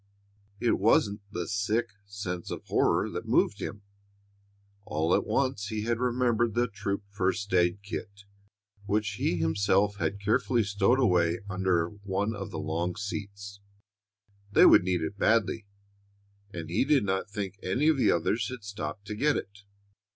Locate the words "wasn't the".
0.79-1.47